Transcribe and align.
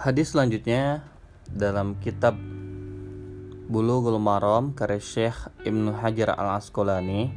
Hadis 0.00 0.32
selanjutnya 0.32 1.04
dalam 1.44 1.92
kitab 2.00 2.32
Bulughul 3.68 4.16
Maram 4.16 4.72
karya 4.72 4.96
Syekh 4.96 5.36
Ibnu 5.60 5.92
Hajar 5.92 6.32
Al 6.40 6.56
Asqalani 6.56 7.28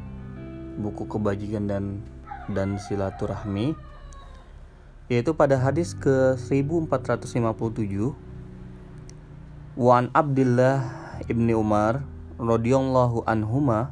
buku 0.79 1.03
kebajikan 1.11 1.67
dan 1.67 1.99
dan 2.47 2.79
silaturahmi 2.79 3.75
yaitu 5.11 5.35
pada 5.35 5.59
hadis 5.59 5.91
ke 5.91 6.39
1457 6.39 7.35
Wan 9.75 10.07
Abdullah 10.15 10.87
ibni 11.27 11.51
Umar 11.51 11.99
radhiyallahu 12.39 13.27
anhuma 13.27 13.91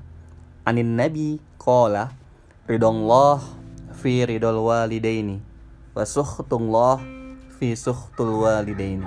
anin 0.63 0.95
nabi 0.95 1.43
qala 1.59 2.15
ridallah 2.71 3.43
fi 3.99 4.23
ridal 4.23 4.63
walidaini 4.63 5.43
wa 5.91 6.07
fi 7.61 7.77
sukhtul 7.77 8.41
walidaini 8.41 9.05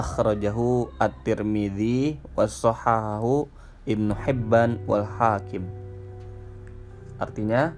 akhrajahu 0.00 0.88
at-Tirmidzi 0.96 2.16
wa 2.32 2.48
sahahahu 2.48 3.52
Ibnu 3.84 4.16
Hibban 4.16 4.80
wal 4.88 5.04
Hakim. 5.04 5.68
Artinya 7.20 7.76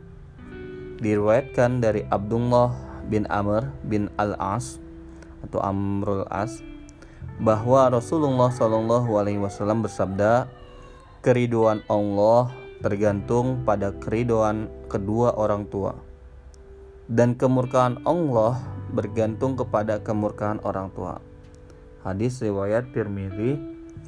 diriwayatkan 1.02 1.82
dari 1.82 2.06
Abdullah 2.14 2.78
bin 3.10 3.26
Amr 3.26 3.74
bin 3.82 4.06
Al-As 4.14 4.78
atau 5.42 5.58
Amrul 5.66 6.30
As 6.30 6.62
bahwa 7.42 7.90
Rasulullah 7.90 8.54
Shallallahu 8.54 9.18
alaihi 9.18 9.42
wasallam 9.42 9.82
bersabda, 9.82 10.46
"Keriduan 11.26 11.82
Allah 11.90 12.54
tergantung 12.86 13.66
pada 13.66 13.90
keriduan 13.98 14.70
kedua 14.86 15.34
orang 15.34 15.66
tua." 15.66 15.98
Dan 17.10 17.34
kemurkaan 17.34 18.06
Allah 18.06 18.77
bergantung 18.92 19.54
kepada 19.54 20.00
kemurkaan 20.00 20.60
orang 20.64 20.88
tua. 20.92 21.20
Hadis 22.02 22.40
riwayat 22.40 22.90
Tirmidzi 22.94 23.58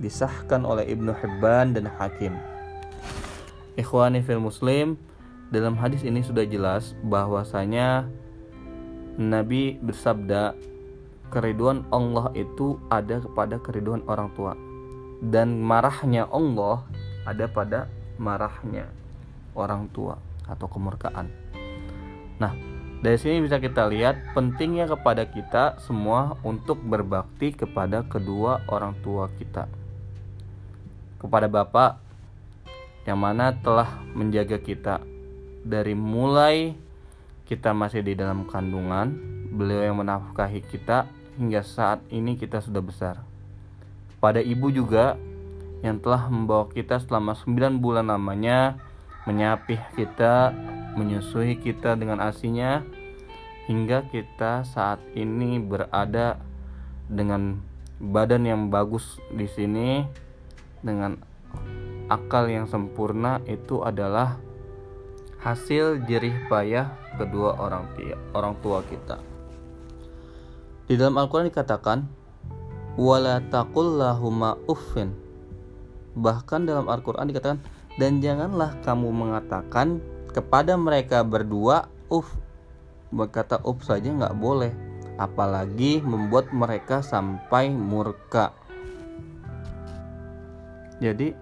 disahkan 0.00 0.64
oleh 0.64 0.88
Ibnu 0.88 1.12
Hibban 1.12 1.76
dan 1.76 1.90
Hakim. 1.90 2.36
Ikhwani 3.76 4.24
fil 4.24 4.40
Muslim, 4.40 4.96
dalam 5.50 5.74
hadis 5.76 6.06
ini 6.06 6.22
sudah 6.22 6.46
jelas 6.46 6.94
bahwasanya 7.04 8.06
Nabi 9.20 9.76
bersabda 9.82 10.54
keriduan 11.28 11.86
Allah 11.90 12.32
itu 12.38 12.78
ada 12.88 13.22
kepada 13.22 13.58
keriduan 13.62 14.02
orang 14.06 14.30
tua 14.34 14.54
dan 15.20 15.60
marahnya 15.60 16.24
Allah 16.32 16.82
ada 17.28 17.44
pada 17.46 17.86
marahnya 18.16 18.88
orang 19.52 19.92
tua 19.92 20.16
atau 20.48 20.66
kemurkaan. 20.66 21.28
Nah, 22.40 22.56
dari 23.04 23.16
sini 23.20 23.44
bisa 23.44 23.60
kita 23.60 23.84
lihat 23.86 24.32
pentingnya 24.32 24.88
kepada 24.88 25.28
kita 25.28 25.76
semua 25.84 26.40
untuk 26.40 26.80
berbakti 26.80 27.52
kepada 27.52 28.02
kedua 28.08 28.64
orang 28.68 28.96
tua 29.04 29.28
kita. 29.36 29.68
Kepada 31.20 31.46
Bapak 31.52 32.00
yang 33.04 33.20
mana 33.20 33.52
telah 33.52 34.00
menjaga 34.16 34.56
kita 34.56 35.04
dari 35.64 35.92
mulai 35.92 36.72
kita 37.44 37.76
masih 37.76 38.00
di 38.00 38.16
dalam 38.16 38.48
kandungan, 38.48 39.16
beliau 39.52 39.92
yang 39.92 39.98
menafkahi 40.00 40.62
kita 40.64 41.10
hingga 41.36 41.60
saat 41.60 42.00
ini 42.08 42.38
kita 42.40 42.62
sudah 42.62 42.80
besar. 42.80 43.16
Pada 44.20 44.38
ibu 44.38 44.68
juga 44.68 45.16
yang 45.80 45.96
telah 45.98 46.28
membawa 46.28 46.68
kita 46.68 47.00
selama 47.00 47.32
9 47.32 47.80
bulan 47.80 48.12
lamanya, 48.12 48.76
menyapih 49.24 49.80
kita, 49.96 50.52
menyusui 50.98 51.58
kita 51.58 51.94
dengan 51.94 52.18
asinya 52.22 52.82
hingga 53.70 54.06
kita 54.10 54.66
saat 54.66 54.98
ini 55.14 55.62
berada 55.62 56.40
dengan 57.06 57.62
badan 58.00 58.48
yang 58.48 58.62
bagus 58.72 59.20
di 59.30 59.46
sini 59.46 60.02
dengan 60.80 61.20
akal 62.10 62.48
yang 62.50 62.66
sempurna 62.66 63.38
itu 63.46 63.84
adalah 63.86 64.40
hasil 65.40 66.02
jerih 66.04 66.34
payah 66.50 66.90
kedua 67.16 67.56
orang 67.60 67.86
tua 67.94 68.16
orang 68.34 68.54
tua 68.58 68.78
kita. 68.88 69.16
Di 70.90 70.98
dalam 70.98 71.14
Al-Qur'an 71.22 71.46
dikatakan 71.46 71.98
wala 72.98 73.38
taqullahuma 73.46 74.58
uffin. 74.66 75.14
Bahkan 76.18 76.66
dalam 76.66 76.90
Al-Qur'an 76.90 77.30
dikatakan 77.30 77.62
dan 77.94 78.18
janganlah 78.18 78.74
kamu 78.82 79.08
mengatakan 79.14 80.02
kepada 80.30 80.78
mereka 80.78 81.26
berdua 81.26 81.90
uff 82.10 82.30
berkata 83.10 83.58
up 83.62 83.82
saja 83.82 84.10
nggak 84.10 84.38
boleh 84.38 84.72
apalagi 85.20 86.00
membuat 86.00 86.48
mereka 86.54 87.04
sampai 87.04 87.68
murka. 87.68 88.56
Jadi 91.02 91.32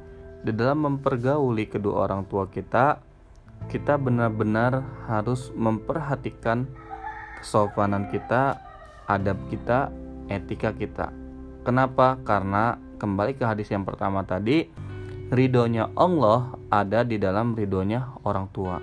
di 0.42 0.52
dalam 0.54 0.86
mempergauli 0.86 1.68
kedua 1.68 2.08
orang 2.08 2.26
tua 2.26 2.48
kita 2.50 2.98
kita 3.66 3.98
benar-benar 3.98 4.82
harus 5.10 5.50
memperhatikan 5.52 6.66
kesopanan 7.42 8.06
kita 8.10 8.58
adab 9.10 9.38
kita 9.50 9.90
etika 10.30 10.70
kita. 10.74 11.10
Kenapa? 11.66 12.16
Karena 12.22 12.78
kembali 12.98 13.34
ke 13.34 13.44
hadis 13.44 13.70
yang 13.70 13.82
pertama 13.82 14.22
tadi 14.22 14.87
ridhonya 15.28 15.92
Allah 15.96 16.56
ada 16.72 17.04
di 17.04 17.20
dalam 17.20 17.52
ridhonya 17.52 18.20
orang 18.24 18.48
tua 18.52 18.80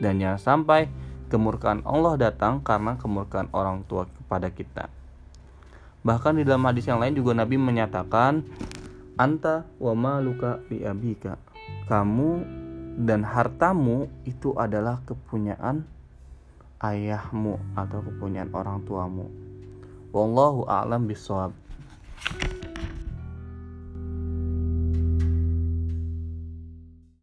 dan 0.00 0.18
jangan 0.18 0.40
sampai 0.40 0.90
kemurkaan 1.30 1.86
Allah 1.86 2.18
datang 2.18 2.58
karena 2.64 2.98
kemurkaan 2.98 3.52
orang 3.54 3.86
tua 3.86 4.10
kepada 4.10 4.50
kita. 4.50 4.90
Bahkan 6.00 6.40
di 6.40 6.42
dalam 6.48 6.64
hadis 6.66 6.88
yang 6.88 6.98
lain 6.98 7.14
juga 7.14 7.36
Nabi 7.36 7.60
menyatakan 7.60 8.42
anta 9.20 9.68
wa 9.76 9.92
maluka 9.92 10.58
bi 10.66 10.82
abika. 10.82 11.36
Kamu 11.86 12.30
dan 13.04 13.22
hartamu 13.22 14.08
itu 14.24 14.56
adalah 14.56 15.04
kepunyaan 15.06 15.84
ayahmu 16.80 17.60
atau 17.76 18.00
kepunyaan 18.00 18.50
orang 18.56 18.80
tuamu. 18.88 19.28
Wallahu 20.10 20.66
a'lam 20.66 21.06
bishawab. 21.06 21.54